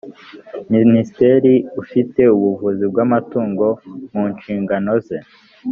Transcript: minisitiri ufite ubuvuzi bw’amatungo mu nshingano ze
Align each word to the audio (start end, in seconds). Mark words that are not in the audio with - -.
minisitiri 0.73 1.53
ufite 1.81 2.21
ubuvuzi 2.35 2.83
bw’amatungo 2.91 3.65
mu 4.11 4.23
nshingano 4.33 4.93
ze 5.07 5.17